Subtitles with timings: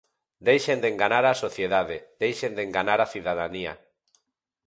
[0.47, 3.73] Deixen de enganar a sociedade, deixen de enganar a cidadanía.